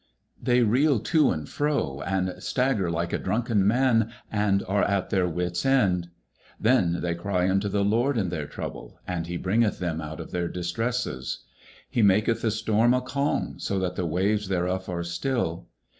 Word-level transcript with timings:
19:107:027 0.39 0.45
They 0.45 0.61
reel 0.63 0.99
to 0.99 1.29
and 1.29 1.47
fro, 1.47 2.01
and 2.07 2.33
stagger 2.41 2.89
like 2.89 3.13
a 3.13 3.19
drunken 3.19 3.67
man, 3.67 4.11
and 4.31 4.63
are 4.67 4.81
at 4.83 5.11
their 5.11 5.27
wit's 5.29 5.63
end. 5.63 6.05
19:107:028 6.59 6.61
Then 6.61 7.01
they 7.01 7.13
cry 7.13 7.47
unto 7.47 7.69
the 7.69 7.83
LORD 7.83 8.17
in 8.17 8.29
their 8.29 8.47
trouble, 8.47 8.99
and 9.07 9.27
he 9.27 9.37
bringeth 9.37 9.77
them 9.77 10.01
out 10.01 10.19
of 10.19 10.31
their 10.31 10.47
distresses. 10.47 11.43
19:107:029 11.89 11.89
He 11.91 12.01
maketh 12.01 12.41
the 12.41 12.49
storm 12.49 12.93
a 12.95 13.01
calm, 13.01 13.59
so 13.59 13.77
that 13.77 13.95
the 13.95 14.07
waves 14.07 14.47
thereof 14.47 14.89
are 14.89 15.03
still. 15.03 15.67